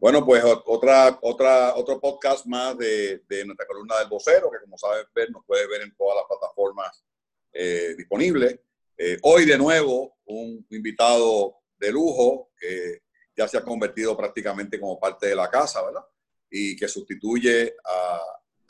[0.00, 4.78] Bueno, pues otra, otra, otro podcast más de, de, nuestra columna del vocero, que como
[4.78, 7.04] sabes ver, nos puede ver en todas las plataformas
[7.52, 8.60] eh, disponibles.
[8.96, 13.02] Eh, hoy de nuevo, un invitado de lujo que
[13.36, 16.04] ya se ha convertido prácticamente como parte de la casa, ¿verdad?
[16.48, 18.20] Y que sustituye a,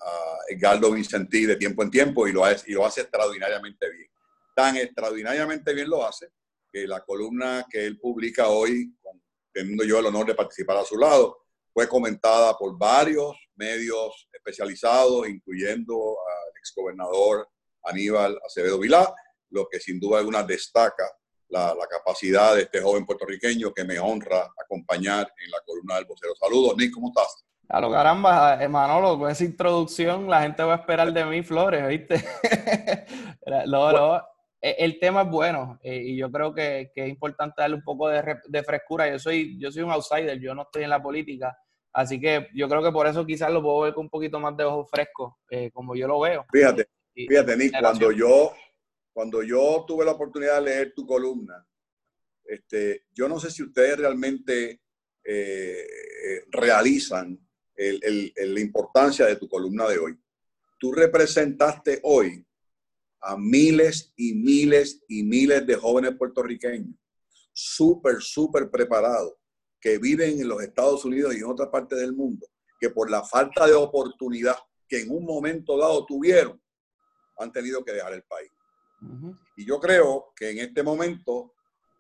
[0.01, 4.11] a Edgardo Vincentí de tiempo en tiempo y lo, hace, y lo hace extraordinariamente bien.
[4.57, 6.31] Tan extraordinariamente bien lo hace
[6.73, 8.95] que la columna que él publica hoy
[9.59, 11.39] teniendo yo el honor de participar a su lado,
[11.73, 17.49] fue comentada por varios medios especializados, incluyendo al exgobernador
[17.83, 19.13] Aníbal Acevedo Vilá,
[19.51, 21.05] lo que sin duda alguna destaca
[21.49, 26.05] la, la, capacidad de este joven puertorriqueño que me honra acompañar en la columna del
[26.05, 26.35] vocero.
[26.39, 27.45] Saludos, Nick, ¿cómo estás?
[27.67, 31.89] Claro, caramba, eh, Manolo, con esa introducción la gente va a esperar de mí flores,
[31.89, 32.25] ¿viste?
[33.67, 34.23] lo, lo,
[34.61, 38.09] el tema es bueno eh, y yo creo que, que, es importante darle un poco
[38.09, 39.09] de, de, frescura.
[39.11, 41.57] Yo soy, yo soy un outsider, yo no estoy en la política,
[41.93, 44.57] así que yo creo que por eso quizás lo puedo ver con un poquito más
[44.57, 46.45] de ojos frescos, eh, como yo lo veo.
[46.53, 48.53] Fíjate, fíjate, Nick, cuando yo,
[49.13, 51.65] cuando yo tuve la oportunidad de leer tu columna,
[52.45, 54.81] este, yo no sé si ustedes realmente
[55.23, 55.87] eh,
[56.51, 57.39] realizan
[57.77, 60.19] el, el, la importancia de tu columna de hoy.
[60.79, 62.45] Tú representaste hoy
[63.21, 66.95] a miles y miles y miles de jóvenes puertorriqueños,
[67.53, 69.35] súper, súper preparados,
[69.81, 72.47] que viven en los Estados Unidos y en otras partes del mundo,
[72.81, 74.57] que por la falta de oportunidad
[74.89, 76.61] que en un momento dado tuvieron,
[77.39, 78.51] han tenido que dejar el país.
[79.57, 81.55] Y yo creo que en este momento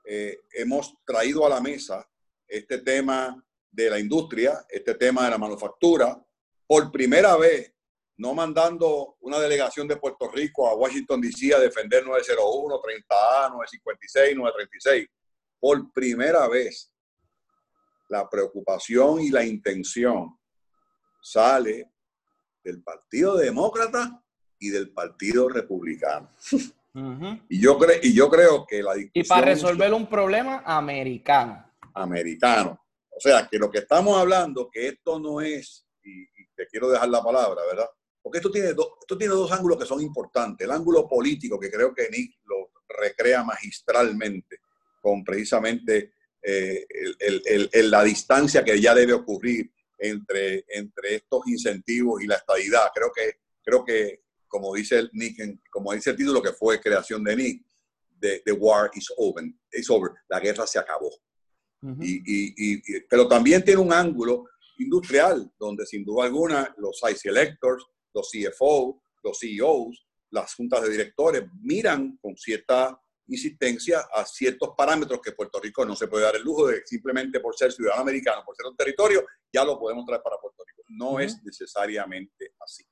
[0.04, 2.08] eh, hemos traído a la mesa
[2.46, 6.20] este tema de la industria, este tema de la manufactura,
[6.66, 7.72] por primera vez
[8.18, 11.54] no mandando una delegación de Puerto Rico a Washington, D.C.
[11.54, 15.08] a defender 901, 30A, 956, 936.
[15.60, 16.92] Por primera vez,
[18.08, 20.36] la preocupación y la intención
[21.22, 21.92] sale
[22.64, 24.20] del Partido Demócrata
[24.58, 26.28] y del Partido Republicano.
[27.48, 29.24] y, yo y yo creo que la discusión...
[29.24, 31.72] Y para resolver un problema americano.
[31.94, 32.84] Americano.
[33.16, 36.88] O sea, que lo que estamos hablando, que esto no es, y, y te quiero
[36.88, 37.88] dejar la palabra, ¿verdad?
[38.28, 40.66] Porque esto tiene, esto tiene dos ángulos que son importantes.
[40.66, 44.60] El ángulo político, que creo que Nick lo recrea magistralmente
[45.00, 46.12] con precisamente
[46.42, 46.84] eh,
[47.20, 52.90] el, el, la distancia que ya debe ocurrir entre, entre estos incentivos y la estadidad.
[52.94, 57.24] Creo que, creo que como dice el Nick, como dice el título que fue creación
[57.24, 57.62] de Nick,
[58.20, 61.10] the, the war is over, is over, la guerra se acabó.
[61.98, 64.44] y, y, y, pero también tiene un ángulo
[64.76, 70.90] industrial, donde sin duda alguna los IC electors, los CFO, los CEOs, las juntas de
[70.90, 76.36] directores miran con cierta insistencia a ciertos parámetros que Puerto Rico no se puede dar
[76.36, 80.06] el lujo de simplemente por ser ciudadano americano, por ser un territorio, ya lo podemos
[80.06, 80.82] traer para Puerto Rico.
[80.88, 82.84] No es necesariamente así.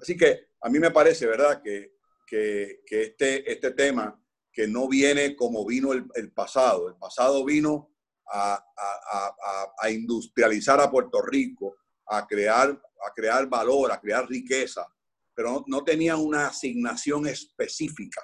[0.00, 1.92] Así que a mí me parece, ¿verdad?, que,
[2.26, 4.20] que, que este, este tema
[4.52, 7.94] que no viene como vino el, el pasado, el pasado vino
[8.26, 11.76] a, a, a, a industrializar a Puerto Rico,
[12.06, 14.86] a crear a crear valor, a crear riqueza,
[15.34, 18.22] pero no, no tenía una asignación específica.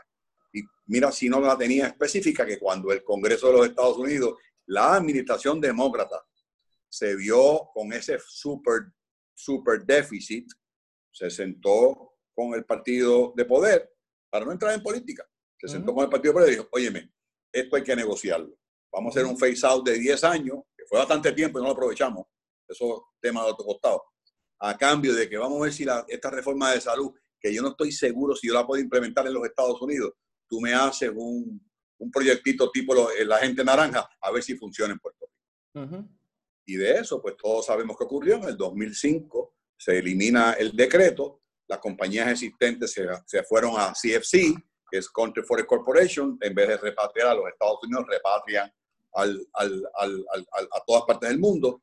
[0.52, 4.38] Y mira, si no la tenía específica, que cuando el Congreso de los Estados Unidos,
[4.66, 6.24] la administración demócrata,
[6.88, 8.92] se vio con ese super,
[9.34, 10.48] super déficit,
[11.12, 13.92] se sentó con el partido de poder
[14.30, 15.24] para no entrar en política.
[15.60, 17.12] Se sentó con el partido de poder y dijo, óyeme,
[17.52, 18.56] esto hay que negociarlo.
[18.92, 21.68] Vamos a hacer un face out de 10 años, que fue bastante tiempo y no
[21.68, 22.26] lo aprovechamos.
[22.68, 24.13] Eso es tema de otro costado
[24.64, 27.60] a cambio de que vamos a ver si la, esta reforma de salud, que yo
[27.60, 30.14] no estoy seguro si yo la puedo implementar en los Estados Unidos,
[30.48, 31.60] tú me haces un,
[31.98, 35.26] un proyectito tipo la gente naranja, a ver si funciona en Puerto
[35.74, 36.08] Rico.
[36.64, 38.36] Y de eso, pues todos sabemos qué ocurrió.
[38.36, 44.54] En el 2005 se elimina el decreto, las compañías existentes se, se fueron a CFC,
[44.90, 48.72] que es Country Forest Corporation, en vez de repatriar a los Estados Unidos, repatrian
[49.12, 50.26] al, al, al,
[50.72, 51.82] a todas partes del mundo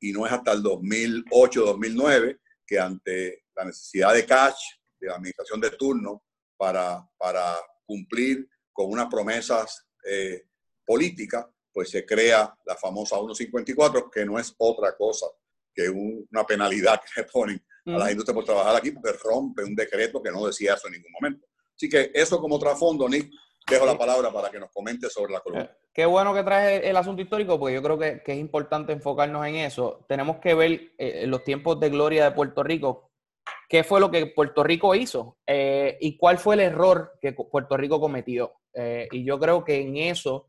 [0.00, 4.60] y no es hasta el 2008-2009 que ante la necesidad de cash
[5.00, 6.24] de la administración de turno
[6.56, 7.56] para, para
[7.86, 10.44] cumplir con unas promesas eh,
[10.84, 15.26] políticas, pues se crea la famosa 154, que no es otra cosa
[15.74, 19.74] que una penalidad que le ponen a la industria por trabajar aquí, porque rompe un
[19.74, 21.46] decreto que no decía eso en ningún momento.
[21.74, 23.30] Así que eso como trasfondo, Nick,
[23.70, 25.70] dejo la palabra para que nos comente sobre la columna.
[25.88, 29.46] Eh, qué bueno que traes el asunto histórico, porque yo creo que, es importante enfocarnos
[29.46, 30.04] en eso.
[30.08, 33.10] Tenemos que ver eh, los tiempos de gloria de Puerto Rico,
[33.68, 37.76] qué fue lo que Puerto Rico hizo eh, y cuál fue el error que Puerto
[37.76, 38.54] Rico cometió.
[39.10, 40.46] y yo creo que en eso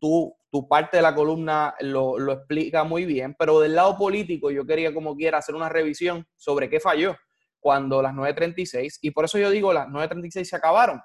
[0.00, 4.50] tú tu parte de la columna lo, lo, explica muy bien, pero del lado político
[4.50, 7.14] yo quería como quiera hacer una revisión sobre qué falló
[7.60, 11.02] cuando las 9.36, y por eso yo digo las 9.36 se acabaron.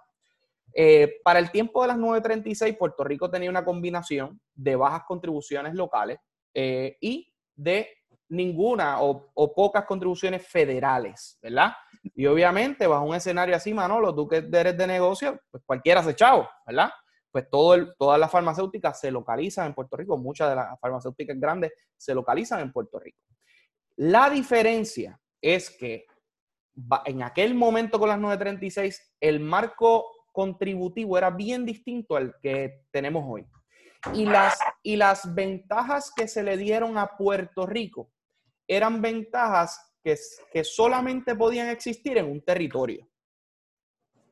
[0.74, 5.74] Eh, para el tiempo de las 9.36, Puerto Rico tenía una combinación de bajas contribuciones
[5.74, 6.20] locales
[6.54, 7.90] eh, y de
[8.30, 11.74] ninguna o, pocas contribuciones federales, ¿verdad?
[12.16, 16.16] Y obviamente, bajo un escenario así, Manolo, tú que eres de negocio, pues cualquiera se
[16.16, 16.90] chavo, ¿verdad?
[17.32, 22.14] pues todas las farmacéuticas se localizan en Puerto Rico, muchas de las farmacéuticas grandes se
[22.14, 23.20] localizan en Puerto Rico.
[23.96, 26.06] La diferencia es que
[27.06, 33.24] en aquel momento con las 936, el marco contributivo era bien distinto al que tenemos
[33.28, 33.46] hoy.
[34.14, 38.12] Y las, y las ventajas que se le dieron a Puerto Rico
[38.68, 40.18] eran ventajas que,
[40.52, 43.08] que solamente podían existir en un territorio.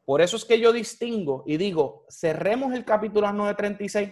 [0.09, 4.09] Por eso es que yo distingo y digo, cerremos el capítulo a 936,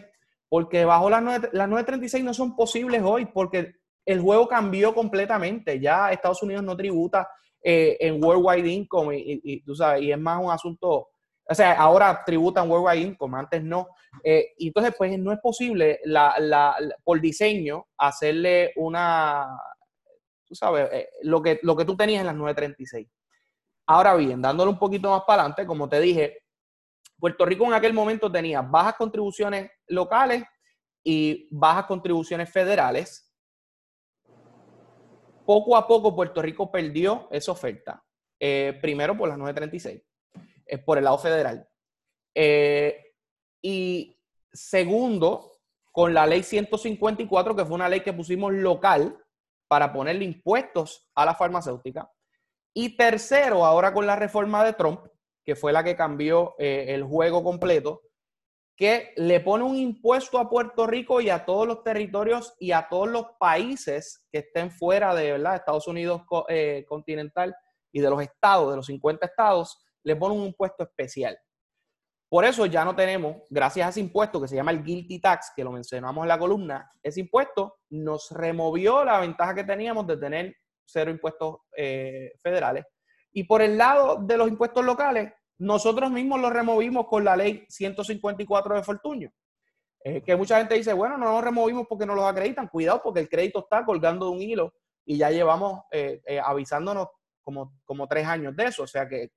[0.47, 3.73] porque bajo las, 936 no son posibles hoy, porque
[4.05, 5.79] el juego cambió completamente.
[5.79, 7.27] Ya Estados Unidos no tributa
[7.63, 11.09] eh, en Worldwide Income y, tú sabes, y es más un asunto,
[11.49, 13.87] o sea, ahora tributan Worldwide Income, antes no.
[14.23, 15.99] Eh, y entonces, pues no es posible
[17.03, 19.47] por diseño hacerle una,
[20.45, 23.07] tú sabes, eh, lo, que, lo que tú tenías en las 936.
[23.87, 26.43] Ahora bien, dándole un poquito más para adelante, como te dije,
[27.17, 30.43] Puerto Rico en aquel momento tenía bajas contribuciones locales
[31.03, 33.33] y bajas contribuciones federales.
[35.45, 38.03] Poco a poco Puerto Rico perdió esa oferta.
[38.39, 40.03] Eh, primero por las 936,
[40.67, 41.67] eh, por el lado federal.
[42.35, 43.13] Eh,
[43.61, 44.19] y
[44.51, 45.59] segundo,
[45.91, 49.17] con la ley 154, que fue una ley que pusimos local
[49.67, 52.11] para ponerle impuestos a la farmacéutica.
[52.73, 55.07] Y tercero, ahora con la reforma de Trump,
[55.43, 58.01] que fue la que cambió eh, el juego completo,
[58.75, 62.87] que le pone un impuesto a Puerto Rico y a todos los territorios y a
[62.87, 65.55] todos los países que estén fuera de ¿verdad?
[65.55, 66.21] Estados Unidos
[66.87, 67.55] continental
[67.91, 71.37] y de los estados, de los 50 estados, le pone un impuesto especial.
[72.29, 75.51] Por eso ya no tenemos, gracias a ese impuesto que se llama el Guilty Tax,
[75.53, 80.15] que lo mencionamos en la columna, ese impuesto nos removió la ventaja que teníamos de
[80.15, 80.55] tener
[80.85, 82.85] cero impuestos eh, federales.
[83.33, 87.65] Y por el lado de los impuestos locales, nosotros mismos los removimos con la ley
[87.67, 89.29] 154 de Fortuño.
[90.05, 92.69] Eh, que mucha gente dice, bueno, no los removimos porque no los acreditan.
[92.69, 94.73] Cuidado, porque el crédito está colgando de un hilo
[95.05, 97.07] y ya llevamos eh, avisándonos
[97.47, 99.31] como, como tres años de eso, o sea que,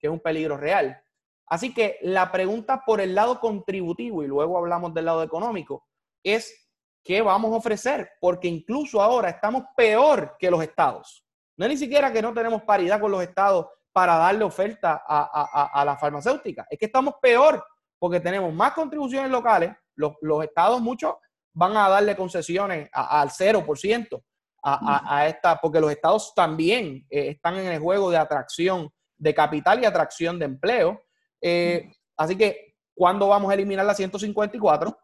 [0.00, 1.00] que es un peligro real.
[1.46, 5.86] Así que la pregunta por el lado contributivo, y luego hablamos del lado económico,
[6.22, 6.68] es
[7.04, 8.10] ¿qué vamos a ofrecer?
[8.20, 11.24] Porque incluso ahora estamos peor que los estados.
[11.56, 15.82] No es ni siquiera que no tenemos paridad con los estados para darle oferta a,
[15.84, 16.66] la farmacéutica.
[16.70, 17.64] Es que estamos peor
[17.98, 19.72] porque tenemos más contribuciones locales.
[19.96, 21.16] Los, estados muchos
[21.52, 24.22] van a darle concesiones al 0%
[24.62, 29.80] a, esta, porque los estados también eh, están en el juego de atracción de capital
[29.80, 31.04] y atracción de empleo.
[31.40, 34.98] Eh, así que, ¿cuándo vamos a eliminar la 154?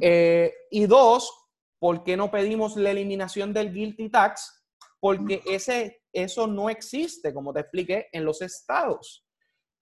[0.00, 1.48] Eh, y dos,
[1.78, 4.64] ¿por qué no pedimos la eliminación del guilty tax?
[5.00, 9.26] Porque ese, eso no existe, como te expliqué, en los estados.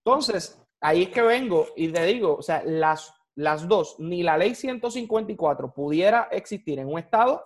[0.04, 4.38] Entonces, ahí es que vengo y te digo, o sea, las, las dos, ni la
[4.38, 7.44] ley 154 pudiera existir en un estado,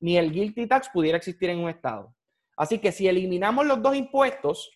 [0.00, 2.14] ni el guilty tax pudiera existir en un estado.
[2.56, 4.70] Así que si eliminamos los dos impuestos,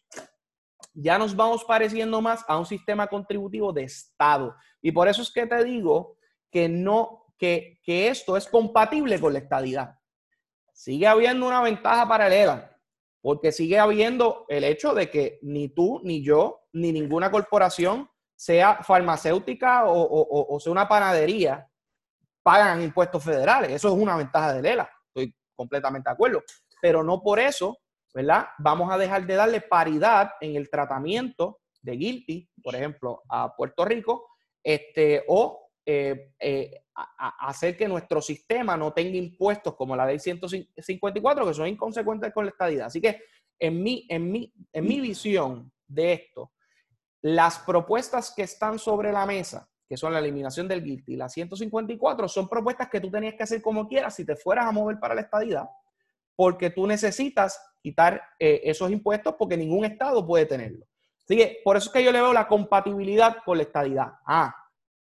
[0.94, 4.54] ya nos vamos pareciendo más a un sistema contributivo de estado.
[4.80, 6.16] Y por eso es que te digo
[6.50, 9.98] que no que, esto es compatible con la estadidad.
[10.72, 12.78] Sigue habiendo una ventaja paralela,
[13.20, 18.82] porque sigue habiendo el hecho de que ni tú, ni yo, ni ninguna corporación, sea
[18.82, 21.68] farmacéutica o, sea una panadería,
[22.42, 23.70] pagan impuestos federales.
[23.70, 24.90] Eso es una ventaja de Lela.
[25.08, 26.42] Estoy completamente de acuerdo.
[26.82, 27.78] Pero no por eso,
[28.14, 28.47] ¿verdad?
[28.59, 33.85] Vamos a dejar de darle paridad en el tratamiento de guilty, por ejemplo, a Puerto
[33.85, 34.28] Rico,
[34.62, 36.85] este, o eh, eh,
[37.40, 42.44] hacer que nuestro sistema no tenga impuestos como la ley 154, que son inconsecuentes con
[42.44, 42.87] la estadidad.
[42.87, 43.21] Así que
[43.59, 46.52] en mi, en mi, en mi visión de esto,
[47.21, 51.28] las propuestas que están sobre la mesa, que son la eliminación del guilty y la
[51.28, 54.99] 154, son propuestas que tú tenías que hacer como quieras si te fueras a mover
[55.00, 55.68] para la estadidad,
[56.37, 60.87] porque tú necesitas quitar eh, esos impuestos porque ningún estado puede tenerlo.
[61.25, 64.12] Así que por eso es que yo le veo la compatibilidad con la estadidad.
[64.26, 64.55] Ah,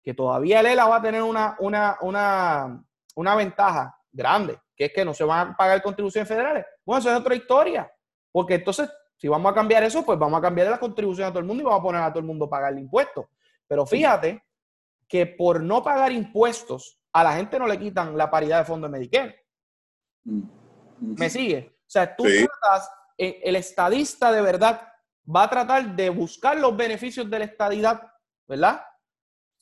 [0.05, 5.15] que todavía el ELA va a tener una, una, ventaja grande, que es que no
[5.15, 6.63] se van a pagar contribuciones federales.
[6.85, 7.91] Bueno, eso es otra historia,
[8.31, 11.39] porque entonces, si vamos a cambiar eso, pues vamos a cambiar las contribuciones a todo
[11.39, 13.29] el mundo y vamos a poner a todo el mundo a pagar el impuesto.
[13.67, 14.43] Pero fíjate
[15.07, 18.87] que por no pagar impuestos a la gente no le quitan la paridad de fondo
[18.87, 19.43] de Medicare.
[21.17, 21.77] ¿Me sigue?
[21.79, 24.81] O sea, tú tratas, eh, el estadista de verdad
[25.33, 28.01] va a tratar de buscar los beneficios de la estadidad,
[28.47, 28.83] ¿verdad?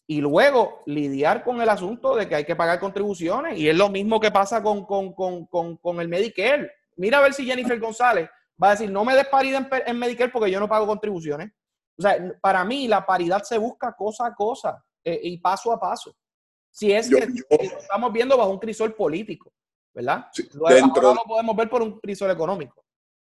[0.08, 3.58] Y luego lidiar con el asunto de que hay que pagar contribuciones.
[3.58, 6.72] Y es lo mismo que pasa con, con, el Medicare.
[6.98, 8.30] Mira a ver si Jennifer González
[8.62, 11.52] va a decir, no me des paridad en, Medicare porque yo no pago contribuciones.
[11.98, 15.80] O sea, para mí la paridad se busca cosa a cosa eh, y paso a
[15.80, 16.16] paso.
[16.70, 19.54] Si es que lo estamos viendo bajo un crisol político,
[19.94, 20.26] ¿verdad?
[20.60, 22.84] Ahora lo podemos ver por un crisol económico.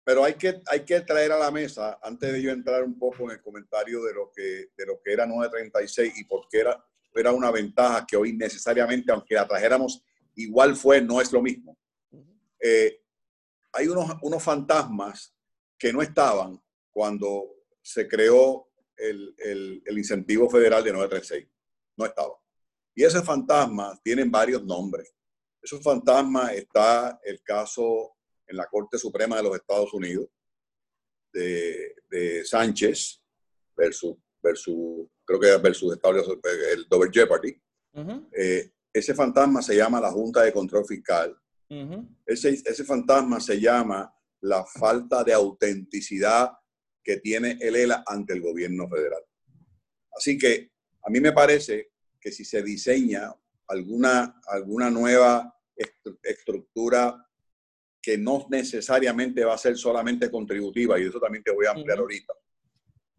[0.04, 3.24] Pero hay que, hay que traer a la mesa, antes de yo entrar un poco
[3.24, 6.84] en el comentario de lo que, de lo que era 936 y por qué era,
[7.12, 10.04] era una ventaja que hoy necesariamente, aunque la trajéramos,
[10.36, 11.76] igual fue, no es lo mismo.
[12.60, 13.00] Eh,
[13.72, 15.34] hay unos, unos fantasmas
[15.76, 17.44] que no estaban cuando
[17.82, 21.48] se creó el, el, el incentivo federal de 936.
[21.96, 22.38] No estaban.
[22.94, 25.12] Y esos fantasmas tienen varios nombres.
[25.66, 28.14] Esos fantasmas está el caso
[28.46, 30.28] en la Corte Suprema de los Estados Unidos
[31.32, 33.20] de, Sánchez
[33.76, 37.60] versus, versus, creo que versus el Double Jeopardy.
[38.32, 41.36] Eh, ese fantasma se llama la Junta de Control Fiscal.
[42.24, 46.52] ese, ese fantasma se llama la falta de autenticidad
[47.02, 49.24] que tiene el ELA ante el gobierno federal.
[50.16, 50.70] Así que
[51.02, 53.34] a mí me parece que si se diseña
[53.66, 55.54] alguna, alguna nueva
[56.22, 57.22] estructura
[58.00, 61.98] que no necesariamente va a ser solamente contributiva, y eso también te voy a ampliar
[61.98, 62.32] ahorita,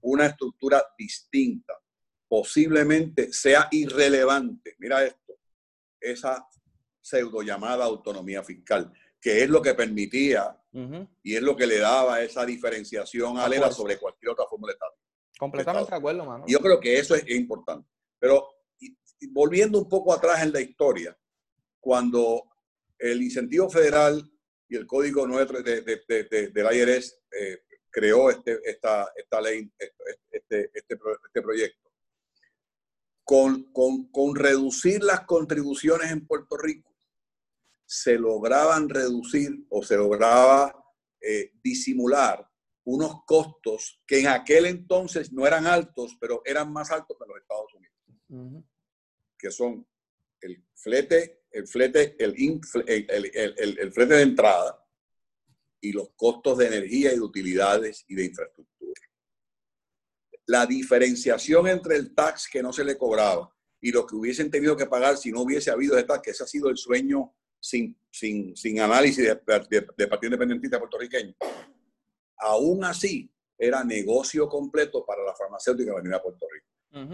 [0.02, 1.74] una estructura distinta,
[2.28, 4.76] posiblemente sea irrelevante.
[4.80, 5.40] Mira esto,
[6.00, 6.48] esa
[7.02, 10.58] pseudo llamada autonomía fiscal, que es lo que permitía
[11.24, 14.74] y es lo que le daba esa diferenciación a ERA sobre cualquier otra forma de
[14.74, 14.94] Estado.
[15.40, 16.46] Completamente de acuerdo, mano.
[16.48, 17.90] Yo creo que eso es importante.
[18.20, 18.48] Pero
[19.32, 21.18] volviendo un poco atrás en la historia,
[21.80, 22.47] cuando
[23.00, 24.32] el incentivo federal
[24.70, 29.72] y el código 9 de, de, del IRS eh, creó este, esta, esta ley,
[30.32, 31.92] este, este, este proyecto.
[33.24, 36.96] Con, con, con, reducir las contribuciones en Puerto Rico,
[37.86, 40.74] se lograban reducir o se lograba
[41.22, 42.48] eh, disimular
[42.86, 47.38] unos costos que en aquel entonces no eran altos, pero eran más altos que los
[47.38, 48.64] Estados Unidos,
[49.38, 49.86] que son
[50.40, 52.36] el flete el flete, el,
[52.88, 54.86] el, el, flete de entrada
[55.82, 59.02] y los costos de energía y de utilidades y de infraestructura.
[60.46, 64.76] La diferenciación entre el tax que no se le cobraba y lo que hubiesen tenido
[64.76, 68.56] que pagar si no hubiese habido esta, que ese ha sido el sueño sin, sin,
[68.56, 69.40] sin análisis de,
[69.70, 71.36] de, Partido Independentista puertorriqueño.
[72.38, 76.68] Aún así, era negocio completo para la farmacéutica venir a Puerto Rico.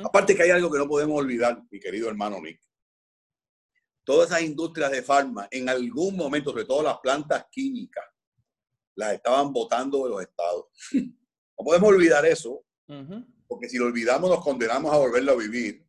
[0.06, 2.62] Aparte que hay algo que no podemos olvidar, mi querido hermano Nick
[4.04, 8.06] todas esas industrias de farma, en algún momento, sobre todo las plantas químicas,
[8.96, 10.66] las estaban votando de los estados.
[11.56, 12.66] No podemos olvidar eso,
[13.48, 15.88] porque si lo olvidamos nos condenamos a volverlo a vivir.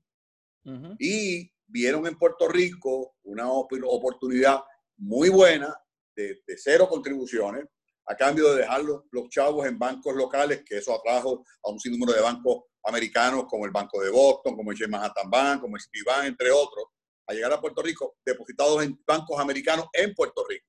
[0.98, 4.60] Y vieron en Puerto Rico una oportunidad
[4.98, 5.74] muy buena
[6.14, 7.64] de, cero contribuciones,
[8.06, 12.12] a cambio de dejar los, chavos en bancos locales, que eso atrajo a un sinnúmero
[12.12, 16.26] de bancos americanos como el Banco de Boston, como el Manhattan Bank, como el Citibank,
[16.26, 16.84] entre otros,
[17.26, 20.66] a llegar a Puerto Rico depositados en bancos americanos en Puerto Rico.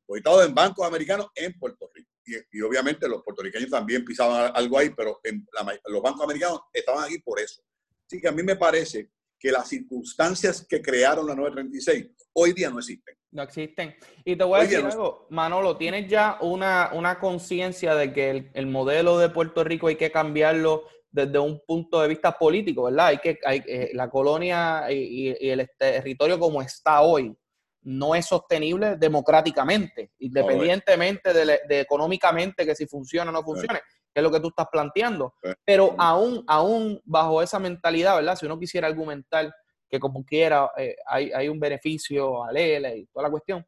[0.00, 2.10] Depositados en bancos americanos en Puerto Rico.
[2.52, 5.46] Y, obviamente los puertorriqueños también pisaban algo ahí, pero en
[5.86, 7.62] los bancos americanos estaban ahí por eso.
[8.06, 12.70] Así que a mí me parece que las circunstancias que crearon la 936 hoy día
[12.70, 13.16] no existen.
[13.30, 13.94] No existen.
[14.24, 18.50] Y te voy a decir algo, Manolo, tienes ya una, una conciencia de que el,
[18.54, 23.06] el, modelo de Puerto Rico hay que cambiarlo desde un punto de vista político, ¿verdad?
[23.06, 27.34] Hay que, hay, eh, la colonia y, el territorio como está hoy
[27.82, 33.80] no es sostenible democráticamente, independientemente de, económicamente que si funciona o no funcione,
[34.18, 35.34] que es lo que tú estás planteando.
[35.64, 38.34] Pero aún, aún bajo esa mentalidad, ¿verdad?
[38.34, 39.54] Si uno quisiera argumentar
[39.88, 43.64] que como quiera eh, hay, hay, un beneficio a Lela y toda la cuestión,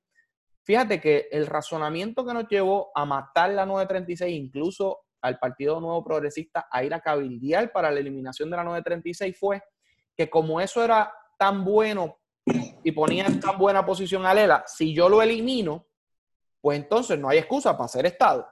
[0.64, 6.02] fíjate que el razonamiento que nos llevó a matar la 936, incluso al Partido Nuevo
[6.02, 9.62] Progresista a ir a cabildear para la eliminación de la 936 fue
[10.16, 12.19] que como eso era tan bueno
[12.83, 15.87] y ponía en tan buena posición a Lela, si yo lo elimino,
[16.61, 18.49] pues entonces no hay excusa para ser Estado.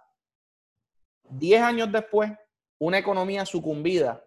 [1.30, 2.32] Diez años después,
[2.78, 4.24] una economía sucumbida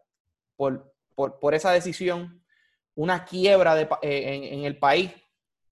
[0.55, 2.43] por, por, esa decisión,
[2.95, 5.11] una quiebra de, eh, en, el país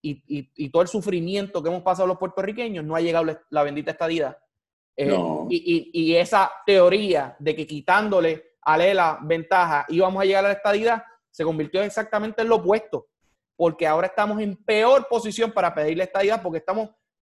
[0.02, 3.90] y, y, todo el sufrimiento que hemos pasado los puertorriqueños, no ha llegado la bendita
[3.90, 4.38] estadidad.
[5.02, 5.16] Eh,
[5.48, 11.02] y, esa teoría de que quitándole a Lela ventaja íbamos a llegar a la estadidad
[11.30, 13.08] se convirtió exactamente en lo opuesto.
[13.56, 16.90] porque ahora estamos en peor posición para pedirle estadidad porque estamos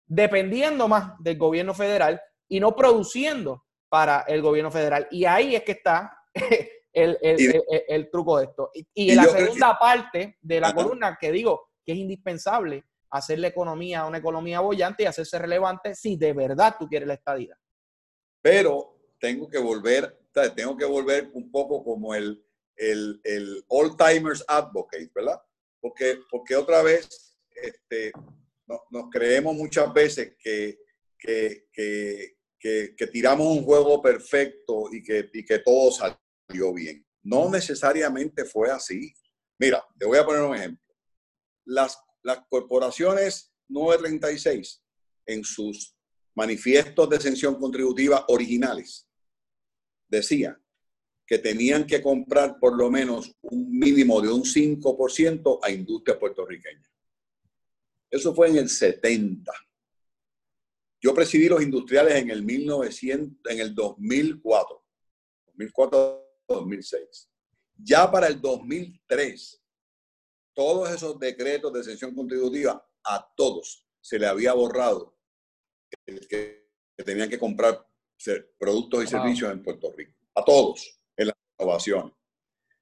[0.05, 5.07] dependiendo más del gobierno federal y no produciendo para el gobierno federal.
[5.11, 6.17] Y ahí es que está
[6.93, 8.71] el, truco de esto.
[8.93, 13.47] Y, en la segunda parte de la columna, que digo que es indispensable hacer la
[13.47, 17.57] economía una economía bollante y hacerse relevante si de verdad tú quieres la estadía.
[18.41, 20.19] Pero tengo que volver,
[20.55, 22.43] tengo que volver un poco como el,
[22.75, 25.41] el, el All Timers Advocate, ¿verdad?
[25.79, 28.11] Porque, porque otra vez este,
[28.67, 30.79] nos creemos muchas veces que,
[31.17, 32.34] que, que,
[32.95, 37.05] que, tiramos un juego perfecto y que, y que todo salió bien.
[37.21, 39.13] No necesariamente fue así.
[39.59, 40.95] Mira, te voy a poner un ejemplo.
[41.65, 44.83] Las, las corporaciones 936
[45.27, 45.95] en sus
[46.35, 49.07] manifiestos de exención contributiva originales
[50.07, 50.59] decían
[51.27, 56.87] que tenían que comprar por lo menos un mínimo de un 5% a industria puertorriqueña.
[58.09, 59.51] Eso fue en el 70.
[61.05, 64.83] Yo presidí los industriales en el 1900, en el 2004.
[65.55, 67.27] 2004-2006.
[67.77, 69.63] Ya para el 2003,
[70.55, 75.15] todos esos decretos de exención contributiva a todos se le había borrado
[76.07, 76.71] el que,
[77.05, 77.87] tenían que comprar
[78.57, 80.11] productos y servicios en Puerto Rico.
[80.33, 82.13] A todos en las innovaciones.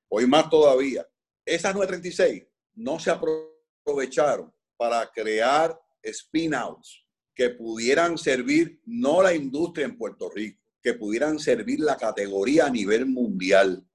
[0.08, 1.06] Hoy más todavía.
[1.44, 7.03] Esas 936 no se aprovecharon para crear spin-outs
[7.36, 12.70] que pudieran servir no la industria en Puerto Rico, que pudieran servir la categoría a
[12.70, 13.86] nivel mundial,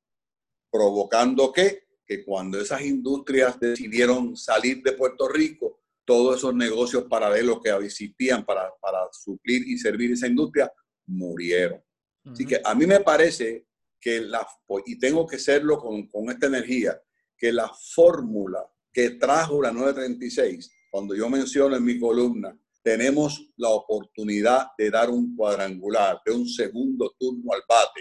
[0.71, 7.61] provocando que, que cuando esas industrias decidieron salir de Puerto Rico, todos esos negocios paralelos
[7.63, 10.73] que existían para, para suplir y servir esa industria
[11.07, 11.83] murieron.
[12.25, 13.67] Así que a mí me parece
[14.01, 14.47] que la,
[14.87, 17.01] y tengo que serlo con, con esta energía,
[17.37, 23.69] que la fórmula que trajo la 936 cuando yo menciono en mi columna, tenemos la
[23.69, 28.01] oportunidad de dar un cuadrangular, de un segundo turno al bate.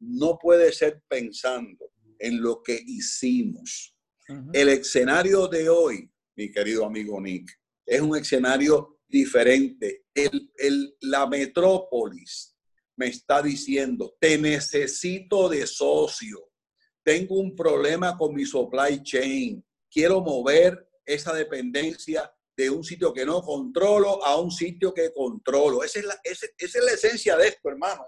[0.00, 3.96] No puede ser pensando en lo que hicimos.
[4.52, 7.52] El escenario de hoy, mi querido amigo Nick,
[7.86, 10.06] es un escenario diferente.
[10.12, 12.56] El, la metrópolis
[12.96, 16.50] me está diciendo, te necesito de socio.
[17.04, 19.64] Tengo un problema con mi supply chain.
[19.88, 22.28] Quiero mover esa dependencia
[22.60, 25.82] de un sitio que no controlo a un sitio que controlo.
[25.82, 28.06] Esa es la, esa, es la esencia de esto, hermano.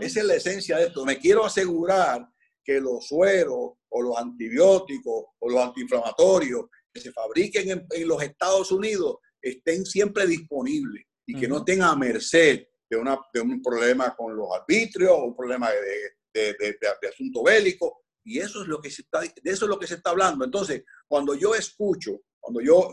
[0.00, 1.04] Esa es la esencia de esto.
[1.04, 2.26] Me quiero asegurar
[2.64, 8.72] que los sueros o los antibióticos o los antiinflamatorios que se fabriquen en, los Estados
[8.72, 14.36] Unidos estén siempre disponibles y que no a merced de, una, de un problema con
[14.36, 18.04] los arbitrios o un problema de, de, asunto bélico.
[18.24, 20.44] Y eso es lo que se está, de eso es lo que se está hablando.
[20.44, 22.90] Entonces, cuando yo escucho cuando yo,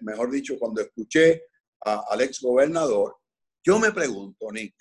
[0.00, 1.44] mejor dicho, cuando escuché
[1.84, 3.16] al ex gobernador,
[3.64, 4.74] yo me pregunto, Nick,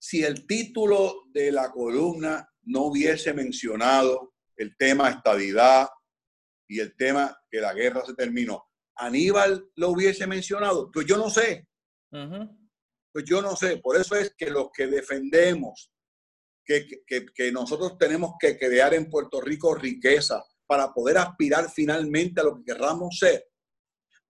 [0.00, 5.88] si el título de la columna no hubiese mencionado el tema estadidad
[6.68, 11.28] y el tema que la guerra se terminó, Aníbal lo hubiese mencionado, pues yo no
[11.28, 11.66] sé.
[12.10, 13.78] Pues yo no sé.
[13.78, 15.92] Por eso es que los que defendemos
[16.64, 22.40] que, que, que nosotros tenemos que crear en Puerto Rico riqueza, para poder aspirar finalmente
[22.40, 23.44] a lo que querramos ser,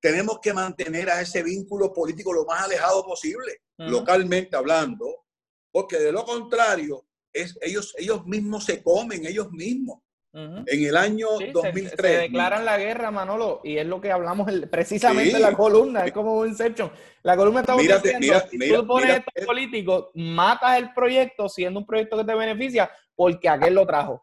[0.00, 5.24] tenemos que mantener a ese vínculo político lo más alejado posible, localmente hablando,
[5.72, 9.98] porque de lo contrario, es, ellos, ellos mismos se comen, ellos mismos.
[10.32, 11.96] En el año 2003.
[11.96, 16.12] Se, declaran la guerra, Manolo, y es lo que hablamos precisamente en la columna, es
[16.12, 16.92] como un Inception.
[17.24, 22.18] La columna está diciendo, si tú pones esto político, matas el proyecto siendo un proyecto
[22.18, 24.22] que te beneficia porque aquel lo trajo.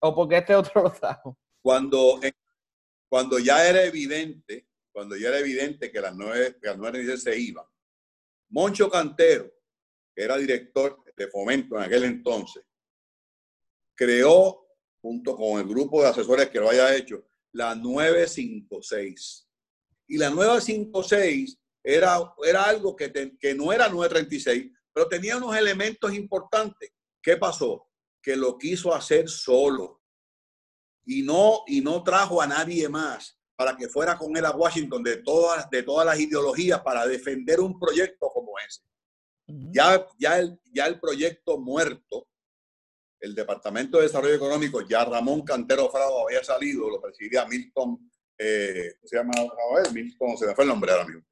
[0.00, 1.36] ¿O porque este otro lo trajo?
[1.62, 2.20] Cuando,
[3.08, 7.38] cuando ya era evidente, cuando ya era evidente que las nueve, que las nueve se
[7.38, 7.64] iban,
[8.50, 9.52] Moncho Cantero,
[10.14, 12.64] que era director de fomento en aquel entonces,
[13.94, 14.66] creó,
[15.00, 19.48] junto con el grupo de asesores que lo haya hecho, la 956.
[20.08, 26.14] Y la 956 era, era algo que, que no era 936, pero tenía unos elementos
[26.14, 26.90] importantes.
[27.20, 27.87] ¿Qué pasó?
[28.28, 30.02] Que lo quiso hacer solo
[31.06, 35.02] y no, y no trajo a nadie más para que fuera con él a Washington
[35.02, 38.82] de todas, de todas las ideologías para defender un proyecto como ese.
[39.46, 42.28] Ya, ya, el, ya el proyecto muerto,
[43.18, 48.92] el Departamento de Desarrollo Económico, ya Ramón Cantero Frado había salido, lo presidía Milton, eh,
[49.04, 49.32] se llama
[49.90, 51.22] Milton, se me fue el nombre ahora mismo,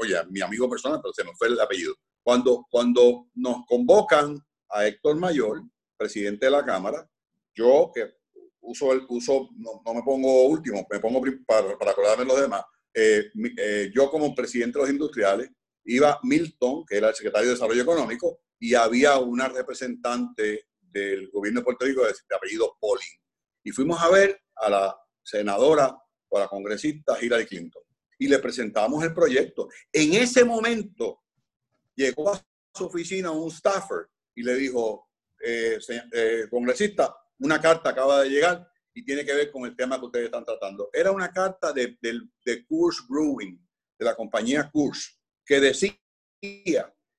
[0.00, 1.96] oye, mi amigo personal, pero se me fue el apellido.
[2.22, 4.38] Cuando, cuando nos convocan
[4.68, 5.64] a Héctor Mayor,
[6.00, 7.06] presidente de la Cámara,
[7.54, 8.14] yo que
[8.62, 12.64] uso, el, uso no, me pongo último, me pongo para, para acordarme los demás.
[12.94, 15.50] Eh, eh, yo como presidente de los industriales,
[15.84, 21.60] iba Milton, que era el secretario de Desarrollo Económico, y había una representante del gobierno
[21.60, 23.20] de Puerto Rico de, apellido Pauling.
[23.62, 25.94] Y fuimos a ver a la senadora
[26.28, 27.82] o a la congresista Hillary Clinton.
[28.18, 29.68] Y le presentamos el proyecto.
[29.92, 31.22] En ese momento
[31.94, 32.42] llegó a
[32.74, 35.09] su oficina un staffer y le dijo,
[35.40, 40.06] eh, congresista, una carta acaba de llegar y tiene que ver con el tema que
[40.06, 40.90] ustedes están tratando.
[40.92, 42.66] Era una carta de, de, de
[43.08, 43.58] Brewing,
[43.98, 45.94] de la compañía Coors, que decía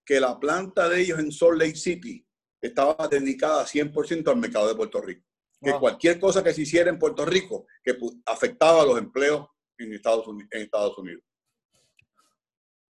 [0.05, 2.25] que la planta de ellos en Salt Lake City
[2.61, 5.25] estaba dedicada 100% al mercado de Puerto Rico.
[5.59, 9.93] Que cualquier cosa que se hiciera en Puerto Rico que afectaba a los empleos en
[9.93, 10.49] Estados Unidos.
[10.51, 11.23] En Estados Unidos.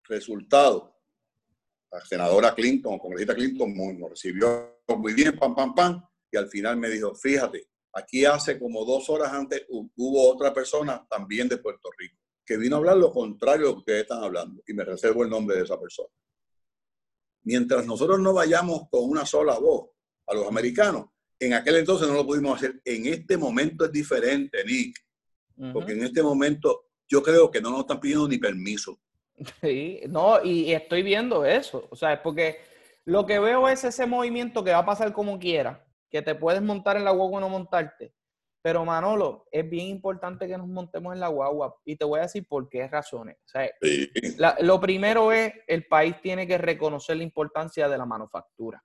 [0.06, 1.01] Resultado,
[1.92, 6.02] la senadora Clinton, congresista Clinton, nos recibió muy bien, pam, pam, pam,
[6.32, 11.06] y al final me dijo, fíjate, aquí hace como dos horas antes hubo otra persona
[11.10, 14.24] también de Puerto Rico que vino a hablar lo contrario de lo que ustedes están
[14.24, 16.10] hablando, y me reservo el nombre de esa persona.
[17.44, 19.90] Mientras nosotros no vayamos con una sola voz
[20.28, 21.06] a los americanos,
[21.40, 22.82] en aquel entonces no lo pudimos hacer.
[22.84, 25.00] En este momento es diferente, Nick,
[25.72, 29.00] porque en este momento yo creo que no nos están pidiendo ni permiso.
[29.62, 32.60] Sí, no, y estoy viendo eso, o sea, es porque
[33.06, 36.62] lo que veo es ese movimiento que va a pasar como quiera, que te puedes
[36.62, 38.14] montar en la guagua o no montarte.
[38.64, 42.24] Pero Manolo, es bien importante que nos montemos en la guagua y te voy a
[42.24, 43.38] decir por qué razones.
[43.38, 43.72] O sea,
[44.60, 48.84] lo primero es, el país tiene que reconocer la importancia de la manufactura.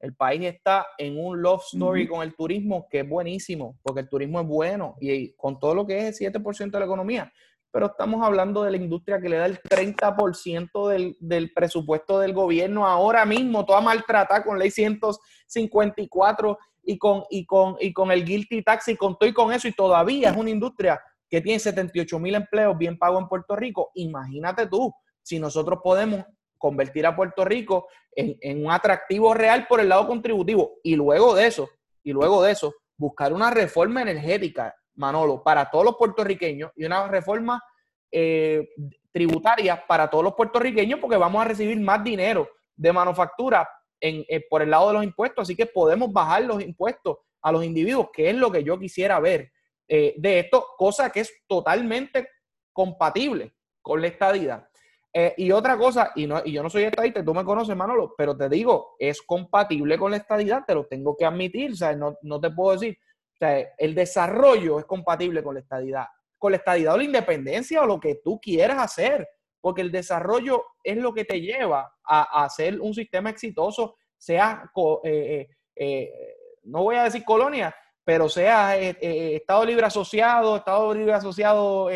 [0.00, 4.08] El país está en un love story con el turismo que es buenísimo, porque el
[4.08, 7.30] turismo es bueno y con todo lo que es el 7% de la economía.
[7.70, 12.32] Pero estamos hablando de la industria que le da el 30% del, del presupuesto del
[12.32, 18.24] gobierno ahora mismo, toda maltratada con ley 154 y con, y con, y con el
[18.24, 21.58] guilty tax y con todo y con eso, y todavía es una industria que tiene
[21.58, 23.90] 78 mil empleos bien pagos en Puerto Rico.
[23.94, 26.24] Imagínate tú, si nosotros podemos
[26.56, 31.34] convertir a Puerto Rico en, en, un atractivo real por el lado contributivo y luego
[31.34, 31.68] de eso,
[32.02, 37.08] y luego de eso, buscar una reforma energética, Manolo, para todos los puertorriqueños y una
[37.08, 37.62] reforma
[38.10, 38.68] eh,
[39.12, 43.68] tributaria para todos los puertorriqueños porque vamos a recibir más dinero de manufactura
[44.00, 47.64] eh, por el lado de los impuestos, así que podemos bajar los impuestos a los
[47.64, 49.50] individuos, que es lo que yo quisiera ver.
[49.88, 52.28] Eh, de esto, cosa que es totalmente
[52.72, 54.68] compatible con la estadidad.
[55.12, 58.14] Eh, y otra cosa, y, no, y yo no soy estadista, tú me conoces, Manolo,
[58.16, 62.16] pero te digo, es compatible con la estadidad, te lo tengo que admitir, o no,
[62.22, 62.98] no te puedo decir,
[63.38, 67.82] o sea, el desarrollo es compatible con la estadidad, con la estadidad o la independencia
[67.82, 69.28] o lo que tú quieras hacer
[69.60, 74.70] porque el desarrollo es lo que te lleva a, hacer un sistema exitoso, sea,
[75.04, 77.74] eh, eh, eh, no voy a decir colonia,
[78.04, 81.88] pero sea Estado Libre Asociado, Estado Libre Asociado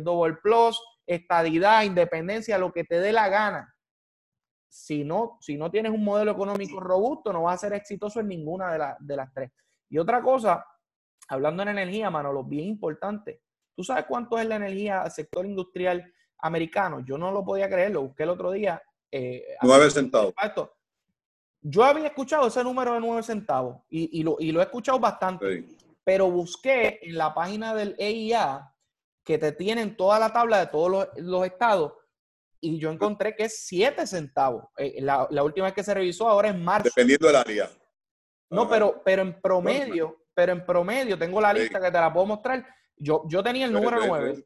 [0.00, 3.74] Double Plus, estadidad, independencia, lo que te dé la gana.
[4.68, 8.28] Si no, si no tienes un modelo económico robusto, no vas a ser exitoso en
[8.28, 9.50] ninguna de, de las tres.
[9.88, 10.66] Y otra cosa,
[11.28, 13.42] hablando de energía, Manolo, bien importante.
[13.74, 16.12] ¿Tú sabes cuánto es la energía al sector industrial
[16.44, 17.00] americano.
[17.00, 18.80] Yo no lo podía creer, lo busqué el otro día.
[19.10, 20.34] Eh, nueve centavos.
[21.60, 25.64] Yo había escuchado ese número de nueve centavos y, lo, he escuchado bastante,
[26.04, 28.70] pero busqué en la página del EIA
[29.24, 31.94] que te tienen toda la tabla de todos los, estados
[32.60, 34.66] y yo encontré que es siete centavos.
[34.76, 36.90] Eh, la, última vez que se revisó ahora es marzo.
[36.94, 37.70] Dependiendo del área.
[38.50, 42.26] No, pero, pero en promedio, pero en promedio, tengo la lista que te la puedo
[42.26, 42.66] mostrar.
[42.96, 44.44] Yo, yo tenía el número nueve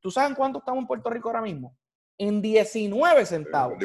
[0.00, 1.76] ¿Tú sabes en cuánto estamos en Puerto Rico ahora mismo?
[2.18, 3.78] En 19 centavos.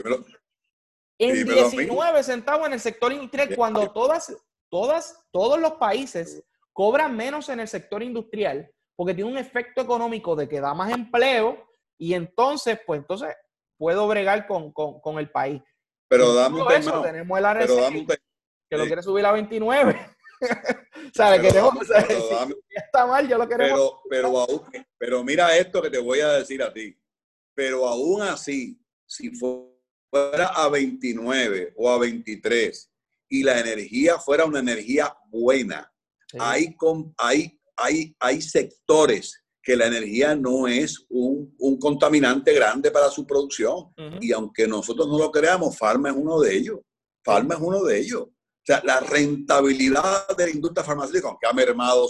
[1.18, 4.36] en 19 centavos en el sector industrial, cuando todas,
[4.70, 10.36] todas, todos los países cobran menos en el sector industrial, porque tiene un efecto económico
[10.36, 13.36] de que da más empleo y entonces, pues entonces
[13.78, 14.74] puedo bregar con,
[15.20, 15.62] el país.
[16.08, 18.18] Pero dame eso, tenemos el RC,
[18.70, 20.00] que lo quiere subir a 29.
[21.14, 21.42] ¿Sabes?
[21.42, 21.74] Queremos,
[22.70, 23.94] está mal, yo lo queremos.
[24.10, 24.66] Pero, pero,
[24.98, 26.96] pero mira esto que te voy a decir a ti.
[27.54, 32.92] Pero aún así, si fuera a 29 o a 23
[33.30, 35.92] y la energía fuera una energía buena,
[36.38, 36.76] hay,
[37.18, 43.94] hay, hay, hay sectores que la energía no es un, contaminante grande para su producción.
[44.20, 46.80] Y aunque nosotros no lo creamos, Farma es uno de ellos.
[47.24, 48.28] Farma es uno de ellos
[48.70, 52.08] sea, la rentabilidad de la industria farmacéutica, aunque ha mermado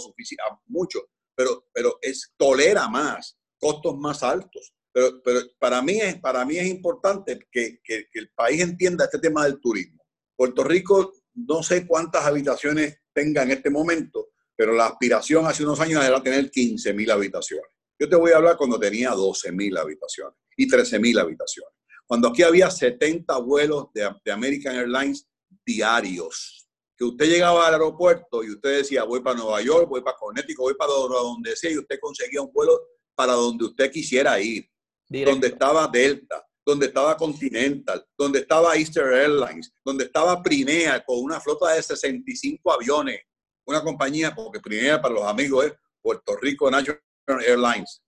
[0.66, 1.00] mucho,
[1.34, 4.74] pero, pero es, tolera más, costos más altos.
[4.92, 9.20] Pero, pero para, mí es, para mí es importante que, que, el país entienda este
[9.20, 10.02] tema del turismo.
[10.36, 15.80] Puerto Rico, no sé cuántas habitaciones tenga en este momento, pero la aspiración hace unos
[15.80, 17.70] años era tener 15.000 habitaciones.
[17.98, 21.72] Yo te voy a hablar cuando tenía 12.000 habitaciones y 13.000 habitaciones.
[22.06, 25.29] Cuando aquí había 70 vuelos de, de American Airlines
[25.64, 30.16] diarios, que usted llegaba al aeropuerto y usted decía, voy para Nueva York, voy para
[30.16, 32.78] Connecticut, voy para donde sea, y usted conseguía un vuelo
[33.14, 34.68] para donde usted quisiera ir,
[35.08, 41.40] donde estaba Delta, donde estaba Continental, donde estaba Easter Airlines, donde estaba Primea con una
[41.40, 43.20] flota de 65 aviones,
[43.64, 47.00] una compañía, porque Primea para los amigos es Puerto Rico National
[47.46, 48.02] Airlines.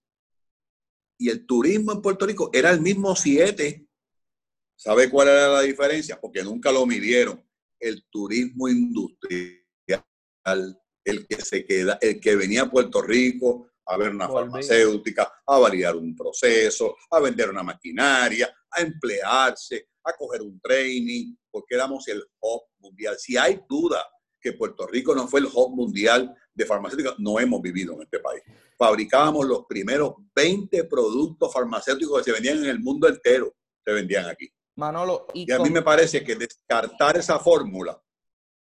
[1.19, 3.87] Y el turismo en Puerto Rico era el mismo 7.
[4.83, 6.21] ¿Sabe cuál era la diferencia?
[6.21, 7.41] Porque nunca lo midieron.
[7.79, 9.63] El turismo industrial,
[11.05, 15.59] el que se queda, el que venía a Puerto Rico a ver una farmacéutica, a
[15.61, 22.09] validar un proceso, a vender una maquinaria, a emplearse, a coger un training, porque éramos
[22.09, 23.17] el hub mundial.
[23.21, 24.05] Si hay duda
[24.41, 28.19] que Puerto Rico no fue el hub mundial de farmacéuticas, no hemos vivido en este
[28.19, 28.43] país.
[28.77, 34.27] Fabricábamos los primeros 20 productos farmacéuticos que se vendían en el mundo entero, se vendían
[34.27, 34.53] aquí.
[34.77, 38.01] Manolo, y, a mí me parece que descartar esa fórmula,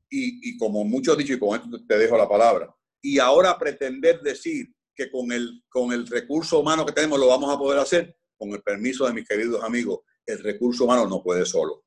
[0.10, 4.22] y, y como muchos dicho, y con esto te dejo la palabra, y ahora pretender
[4.22, 8.18] decir que con el, con el recurso humano que tenemos lo vamos a poder hacer,
[8.36, 11.86] con el permiso de mis queridos amigos, el recurso humano no puede solo.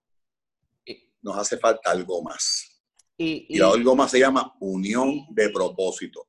[1.23, 2.83] Nos hace falta algo más.
[3.19, 6.29] Y, y, algo más se llama unión de propósito.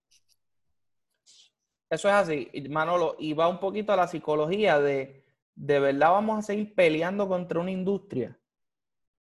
[1.89, 5.20] Eso es así, Manolo, y va un poquito a la psicología de,
[5.61, 8.35] de verdad vamos a seguir peleando contra una industria.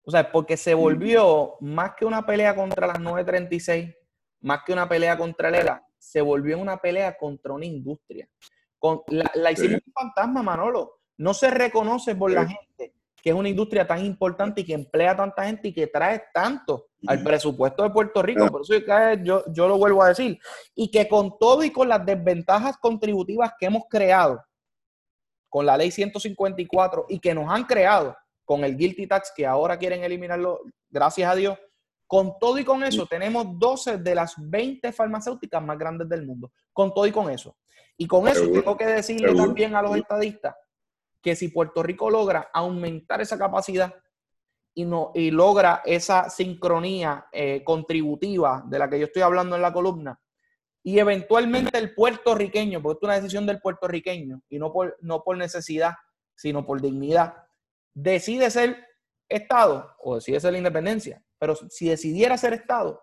[0.05, 3.95] O sea, porque se volvió más que una pelea contra las 936,
[4.43, 8.29] más que una pelea contra el ERA, se volvió una pelea contra una industria.
[8.79, 11.01] Con, la, hicimos un fantasma, Manolo.
[11.17, 15.17] No se reconoce por la gente que es una industria tan importante y que emplea
[15.17, 18.47] tanta gente y que trae tanto al presupuesto de Puerto Rico.
[18.49, 18.75] Por eso
[19.25, 20.39] yo, yo lo vuelvo a decir.
[20.75, 24.46] Y que con todo y con las desventajas contributivas que hemos creado
[25.49, 29.77] con la ley 154 y que nos han creado con el guilty tax que ahora
[29.79, 31.59] quieren eliminarlo, gracias a Dios,
[32.07, 36.53] con todo y con eso, tenemos 12 de las 20 farmacéuticas más grandes del mundo.
[36.73, 37.57] Con todo y con eso.
[37.97, 40.55] Y con eso tengo que decirle también a los estadistas
[41.21, 43.93] que si Puerto Rico logra aumentar esa capacidad
[44.75, 49.63] y, no, y logra esa sincronía eh, contributiva de la que yo estoy hablando en
[49.63, 50.21] la columna,
[50.87, 55.37] y eventualmente el puertorriqueño, porque es una decisión del puertorriqueño, y no por, no por
[55.37, 55.95] necesidad,
[56.37, 57.49] sino por dignidad,
[57.93, 58.87] decide ser
[59.29, 63.03] Estado o decide ser la independencia, pero si decidiera ser Estado,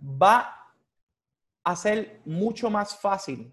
[0.00, 0.56] va
[1.64, 3.52] a ser mucho más fácil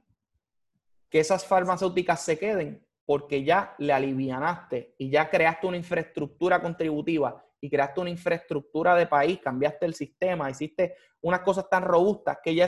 [1.10, 7.44] que esas farmacéuticas se queden porque ya le alivianaste y ya creaste una infraestructura contributiva
[7.62, 12.56] y creaste una infraestructura de país, cambiaste el sistema, hiciste unas cosas tan robustas que
[12.56, 12.68] ya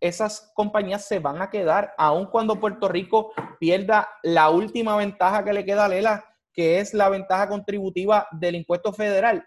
[0.00, 5.52] esas compañías se van a quedar, aun cuando Puerto Rico pierda la última ventaja que
[5.52, 9.46] le queda a Lela, que es la ventaja contributiva del impuesto federal.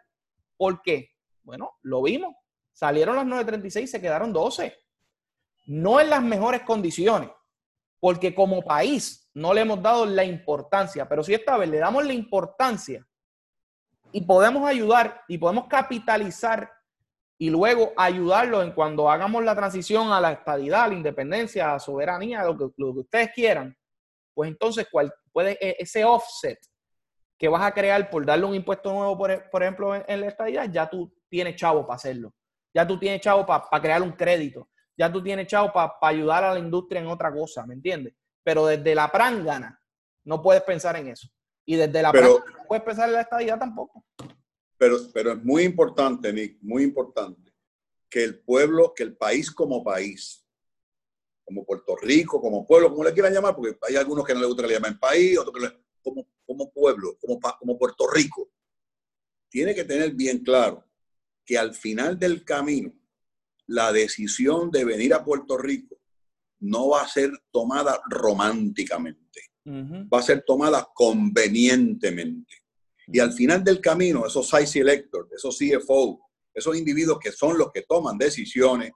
[0.58, 1.12] ¿Por qué?
[1.44, 2.36] Bueno, lo vimos.
[2.74, 4.76] Salieron las 9.36 y se quedaron 12.
[5.68, 7.30] No en las mejores condiciones,
[8.00, 12.06] porque como país no le hemos dado la importancia, pero si esta vez le damos
[12.06, 13.08] la importancia
[14.12, 16.72] y podemos ayudar y podemos capitalizar
[17.38, 21.74] y luego ayudarlo en cuando hagamos la transición a la estadidad, a la independencia, a
[21.74, 23.78] la soberanía, lo que, que ustedes quieran,
[24.34, 26.60] pues entonces cuál puede e, ese offset
[27.38, 30.68] que vas a crear por darle un impuesto nuevo, por, e, ejemplo, en, la estadidad,
[30.72, 32.34] ya tú tienes chavo para hacerlo.
[32.74, 34.70] Ya tú tienes chavo para crear un crédito.
[34.98, 38.16] Ya tú tienes chavo para ayudar a la industria en otra cosa, ¿me entiendes?
[38.44, 39.80] Pero desde la prángana
[40.24, 41.28] no puedes pensar en eso.
[41.68, 44.06] Y desde la no puedes pensar en la estadidad tampoco.
[44.78, 47.52] Pero, pero es muy importante, Nick, muy importante,
[48.10, 50.46] que el pueblo, que el país como país,
[51.44, 54.48] como Puerto Rico, como pueblo, como le quieran llamar, porque hay algunos que no les
[54.48, 58.50] gusta que le llamen país, otros que le, como, como pueblo, como, como Puerto Rico,
[59.50, 60.86] tiene que tener bien claro
[61.46, 62.94] que al final del camino,
[63.66, 65.98] la decisión de venir a Puerto Rico
[66.60, 72.56] no va a ser tomada románticamente, va a ser tomada convenientemente.
[73.08, 76.20] Y al final del camino, esos site selectors, esos CFO,
[76.54, 78.92] esos individuos que son los que toman decisiones,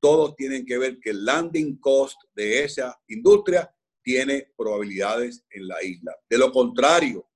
[0.00, 3.70] todos tienen que ver que el landing cost de esa industria
[4.02, 6.16] tiene probabilidades en la isla.
[6.28, 7.28] De lo contrario,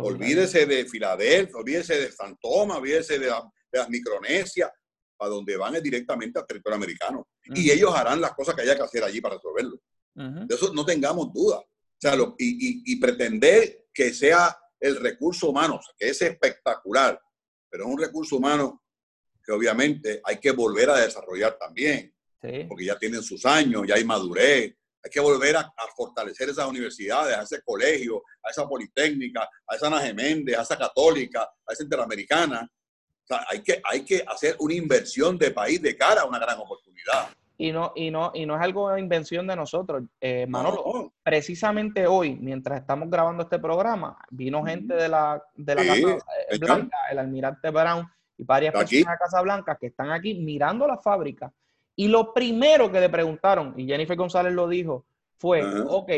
[0.00, 3.30] olvídese de Filadelfia, olvídese de San Tomás, olvídese de,
[3.72, 4.72] las Micronesia,
[5.18, 7.28] a donde van es directamente al territorio americano.
[7.44, 9.78] Y ellos harán las cosas que haya que hacer allí para resolverlo.
[10.14, 11.62] De eso no tengamos duda.
[11.96, 17.20] O sea, y, pretender que sea el recurso humano, que es espectacular,
[17.70, 18.82] pero es un recurso humano
[19.42, 22.14] que obviamente hay que volver a desarrollar también,
[22.68, 27.36] porque ya tienen sus años, ya hay madurez, hay que volver a, fortalecer esas universidades,
[27.36, 31.84] a ese colegio, a esa politécnica, a esa Ana Geméndez, a esa católica, a esa
[31.84, 32.68] interamericana.
[32.68, 36.38] O sea, hay que, hay que hacer una inversión de país de cara a una
[36.38, 37.28] gran oportunidad.
[37.58, 41.12] Y no, y no, y no es algo de invención de nosotros, eh, Manolo.
[41.22, 46.18] Precisamente hoy, mientras estamos grabando este programa, vino gente de la, de la Casa
[46.50, 50.34] eh, Blanca, el almirante Brown y varias personas de la Casa Blanca que están aquí
[50.34, 51.50] mirando la fábrica
[51.96, 55.06] y lo primero que le preguntaron, y Jennifer González lo dijo,
[55.38, 56.10] fue, ok,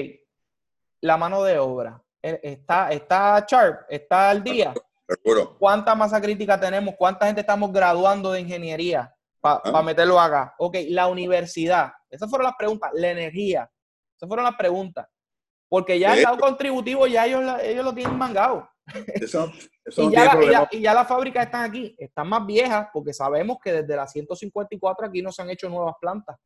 [1.03, 3.83] la mano de obra, eh, ¿está, está sharp?
[3.89, 4.75] ¿Está al día?
[5.59, 6.97] ¿Cuánta masa crítica tenemos?
[6.99, 10.55] ¿Cuánta gente estamos graduando de ingeniería para meterlo acá?
[10.59, 11.93] Ok, la universidad.
[12.11, 12.91] Esas fueron las preguntas.
[12.95, 13.71] La energía.
[14.17, 15.07] Esas fueron las preguntas.
[15.69, 18.69] Porque ya el lado contributivo ya ellos, ellos lo tienen mangado.
[19.07, 19.53] Eso,
[19.99, 25.07] y, ya las fábricas están aquí, están más viejas porque sabemos que desde la 154
[25.07, 26.37] aquí no se han hecho nuevas plantas,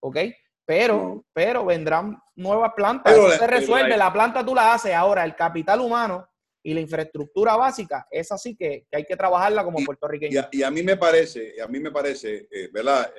[0.00, 0.16] ¿ok?
[0.64, 3.12] Pero, pero vendrán nuevas plantas.
[3.12, 6.26] Eso se resuelve, la planta tú la haces ahora, el capital humano
[6.62, 10.48] y la infraestructura básica, es así que, hay que trabajarla como puertorriqueño.
[10.52, 13.12] Y a, mí me parece, a mí me parece, eh, ¿verdad?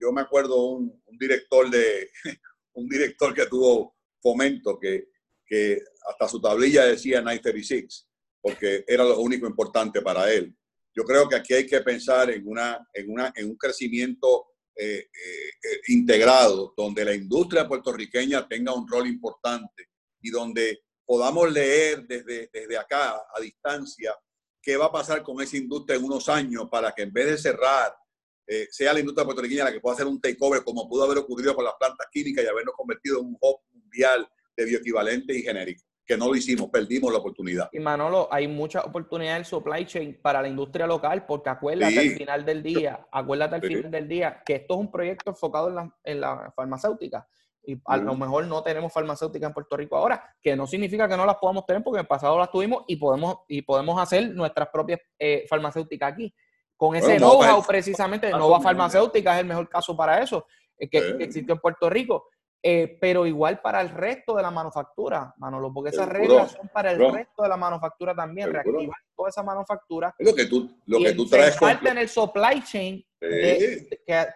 [0.00, 2.10] yo me acuerdo un, un director de,
[2.74, 5.08] un director que tuvo fomento que,
[5.46, 8.06] que hasta su tablilla decía 936
[8.40, 10.54] porque era lo único importante para él.
[10.94, 14.98] Yo creo que aquí hay que pensar en, una, en, una, en un crecimiento eh,
[14.98, 19.88] eh, integrado, donde la industria puertorriqueña tenga un rol importante
[20.20, 24.14] y donde podamos leer desde, desde acá, a distancia,
[24.62, 27.36] qué va a pasar con esa industria en unos años para que en vez de
[27.36, 27.92] cerrar,
[28.70, 31.64] sea la industria puertorriqueña la que pueda hacer un takeover como pudo haber ocurrido con
[31.64, 36.16] las plantas químicas y habernos convertido en un hub mundial de bioequivalente y genérico que
[36.16, 37.68] no lo hicimos, perdimos la oportunidad.
[37.72, 42.10] Y Manolo, hay muchas oportunidades en supply chain para la industria local, porque acuérdate al
[42.10, 45.74] final del día, acuérdate al final del día que esto es un proyecto enfocado en
[45.74, 47.28] la, en la farmacéutica.
[47.62, 51.16] Y a lo mejor no tenemos farmacéutica en Puerto Rico ahora, que no significa que
[51.16, 54.30] no las podamos tener, porque en el pasado las tuvimos y podemos, y podemos hacer
[54.34, 56.34] nuestras propias eh, farmacéuticas aquí.
[56.76, 60.46] Con ese know-how, precisamente, Nova Farmacéutica es el mejor caso para eso,
[60.78, 62.28] eh, que, que existió en Puerto Rico.
[62.62, 66.90] Eh, pero igual para el resto de la manufactura, Manolo, porque esas reglas son para
[66.90, 70.14] el resto de la manufactura también, reactivar toda esa manufactura.
[70.18, 71.58] lo que tú, lo que tú traes.
[71.58, 73.88] Falta en el supply chain que,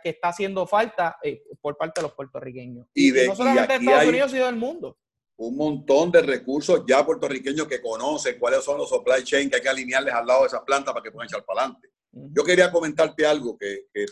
[0.05, 2.87] está haciendo falta eh, por parte de los puertorriqueños.
[2.94, 4.99] Y, no solamente de Estados Unidos, sino del mundo.
[5.37, 9.62] Un montón de recursos ya puertorriqueños que conocen cuáles son los supply chain que hay
[9.62, 11.88] que alinearles al lado de esas plantas para que puedan echar para adelante.
[12.12, 14.07] Yo quería comentarte algo que, que,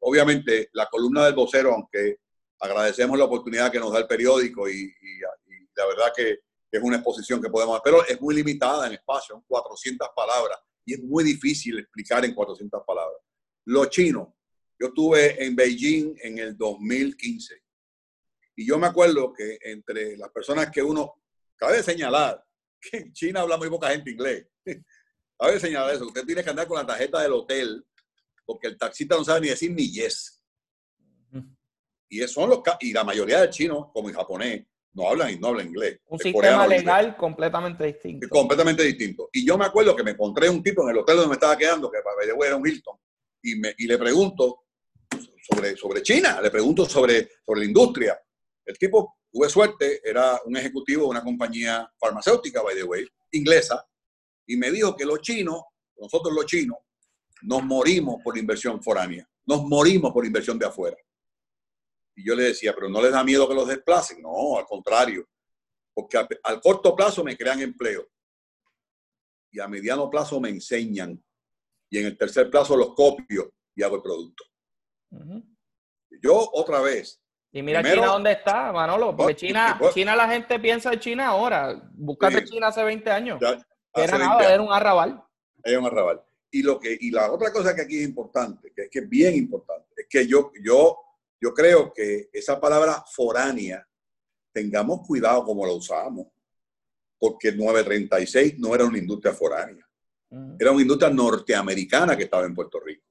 [0.00, 2.20] obviamente la columna del vocero, aunque
[2.58, 4.90] agradecemos la oportunidad que nos da el periódico y,
[5.76, 6.40] la verdad que
[6.72, 10.58] es una exposición que podemos hacer, pero es muy limitada en espacio, son 400 palabras
[10.84, 13.20] y es muy difícil explicar en 400 palabras.
[13.68, 14.34] Lo chino,
[14.80, 17.62] yo estuve en Beijing en el 2015
[18.56, 21.20] y yo me acuerdo que entre las personas que uno,
[21.54, 22.42] cabe señalar
[22.80, 24.46] que en China habla muy poca gente inglés.
[25.38, 27.86] Cabe señalar eso, usted tiene que andar con la tarjeta del hotel
[28.46, 30.42] porque el taxista no sabe ni decir ni yes.
[32.08, 35.48] Y, son los, y la mayoría de chinos, como el japonés, no hablan y no
[35.48, 36.00] hablan inglés.
[36.06, 38.28] Un sistema legal completamente distinto.
[38.30, 39.28] Completamente distinto.
[39.30, 41.58] Y yo me acuerdo que me encontré un tipo en el hotel donde me estaba
[41.58, 42.98] quedando, que para era un Hilton,
[43.42, 44.64] y, me, y le pregunto
[45.50, 48.18] sobre, sobre China, le pregunto sobre, sobre la industria.
[48.64, 53.86] El tipo, tuve suerte, era un ejecutivo de una compañía farmacéutica, by the way, inglesa,
[54.46, 55.62] y me dijo que los chinos,
[55.96, 56.78] nosotros los chinos,
[57.42, 60.96] nos morimos por inversión foránea, nos morimos por inversión de afuera.
[62.18, 64.20] Y yo le decía, pero no les da miedo que los desplacen.
[64.20, 65.28] No, al contrario.
[65.94, 68.08] Porque al, corto plazo me crean empleo.
[69.52, 71.22] Y a mediano plazo me enseñan.
[71.90, 74.44] Y en el tercer plazo los copio y hago el producto.
[76.22, 77.20] Yo otra vez.
[77.50, 79.16] Y mira China dónde está, Manolo.
[79.16, 81.90] Porque China, China la gente piensa de China ahora.
[81.94, 83.40] Búscate China hace 20 años.
[83.94, 85.22] era nada, era un arrabal.
[85.64, 86.22] Era un arrabal.
[86.50, 89.08] Y, lo que, y la otra cosa que aquí es importante, que es que es
[89.08, 90.98] bien importante, es que yo, yo
[91.40, 93.86] yo creo que esa palabra foránea,
[94.52, 96.26] tengamos cuidado como la usamos,
[97.18, 99.87] porque 936 no era una industria foránea,
[100.58, 103.04] era una industria norteamericana que estaba en Puerto Rico.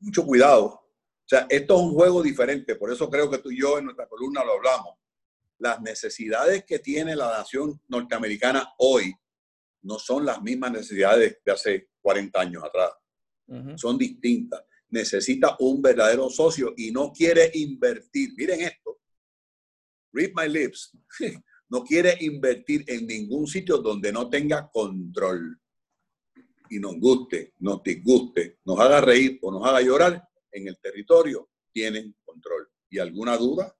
[0.00, 0.64] Mucho cuidado.
[0.66, 3.86] O sea, esto es un juego diferente, por eso creo que tú y yo en
[3.86, 4.96] nuestra columna lo hablamos.
[5.58, 9.14] Las necesidades que tiene la nación norteamericana hoy
[9.82, 12.90] no son las mismas necesidades de hace 40 años atrás.
[13.76, 18.32] Son distintas necesita un verdadero socio y no quiere invertir.
[18.36, 18.98] Miren esto.
[20.12, 20.96] Read my lips.
[21.68, 25.60] No quiere invertir en ningún sitio donde no tenga control.
[26.70, 31.48] Y nos guste, nos disguste, nos haga reír o nos haga llorar, en el territorio
[31.72, 32.68] tienen control.
[32.88, 33.74] ¿Y alguna duda?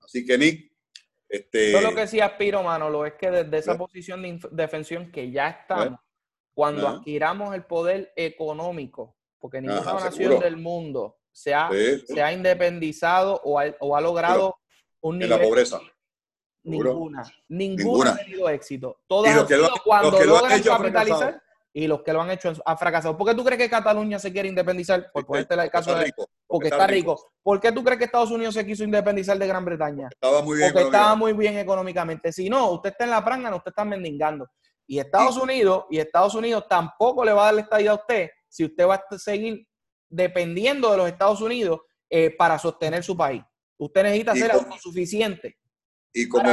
[0.00, 0.72] Así que, Nick,
[1.28, 1.72] este...
[1.72, 5.48] Yo lo que sí aspiro, Manolo, es que desde esa posición de defensión que ya
[5.48, 5.98] estamos,
[6.54, 11.68] cuando adquiramos el poder económico, porque ninguna nación del mundo se ha,
[12.06, 14.56] se ha independizado o ha, o ha logrado
[15.00, 15.32] un nivel...
[15.32, 15.80] En la pobreza.
[16.64, 19.00] Ninguna, ninguna, ha tenido éxito.
[19.06, 21.42] Todas han sido cuando logran capitalizar
[21.76, 23.16] y los que lo han hecho han fracasado.
[23.18, 25.10] ¿Por qué tú crees que Cataluña se quiere independizar?
[25.12, 26.04] Por ponerte el caso de...
[26.04, 27.32] Rico, porque, está rico.
[27.42, 30.08] ¿Por qué tú crees que Estados Unidos se quiso independizar de Gran Bretaña?
[30.10, 32.32] Estaba muy bien porque estaba muy bien económicamente.
[32.32, 34.48] Si no, usted está en la pranga, no usted está mendigando.
[34.86, 38.30] Y Estados Unidos, y Estados Unidos tampoco le va a dar la estadía a usted
[38.48, 39.66] si usted va a seguir
[40.08, 43.42] dependiendo de los Estados Unidos eh, para sostener su país.
[43.76, 45.58] Usted necesita ser autosuficiente.
[46.16, 46.48] Y como,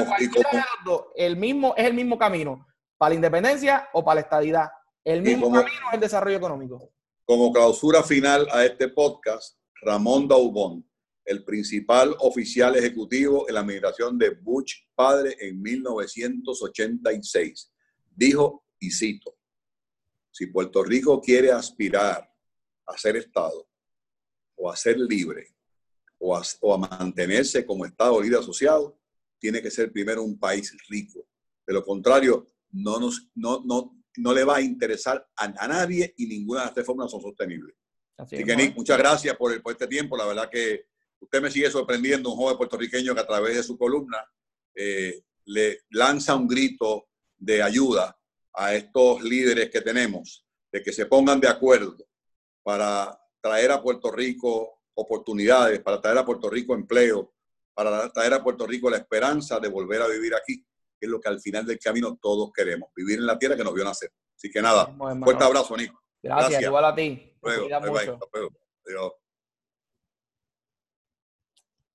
[1.16, 2.66] el mismo, es el mismo camino,
[2.98, 4.72] para la independencia o para la estadidad.
[5.04, 6.92] El mismo camino es el desarrollo económico.
[7.26, 10.84] Como clausura final a este podcast, Ramón Daubón,
[11.26, 17.72] el principal oficial ejecutivo en la administración de Bush padre en 1986,
[18.10, 19.38] dijo, y cito,
[20.32, 22.28] si Puerto Rico quiere aspirar
[22.88, 23.70] a ser Estado
[24.56, 25.54] o a ser libre
[26.18, 28.98] o a, o a mantenerse como Estado libre asociado,
[29.42, 31.28] tiene que ser primero un país rico.
[31.66, 36.28] De lo contrario, no, nos, no, no, no le va a interesar a, nadie y
[36.28, 37.76] ninguna de estas fórmulas son sostenibles.
[38.18, 40.16] Así, que, Nick, muchas gracias por, el, por este tiempo.
[40.16, 40.86] La verdad que
[41.20, 44.24] usted me sigue sorprendiendo, un joven puertorriqueño que a través de su columna
[44.76, 48.16] eh, le lanza un grito de ayuda
[48.54, 51.98] a estos líderes que tenemos, de que se pongan de acuerdo
[52.62, 57.34] para traer a Puerto Rico oportunidades, para traer a Puerto Rico empleo,
[57.74, 60.64] para traer a Puerto Rico la esperanza de volver a vivir aquí,
[61.00, 63.64] que es lo que al final del camino todos queremos, vivir en la tierra que
[63.64, 64.12] nos vio nacer.
[64.36, 64.94] Así que nada,
[65.24, 66.02] fuerte abrazo, Nico.
[66.22, 67.38] Gracias, igual a ti.
[67.42, 69.21] Luego,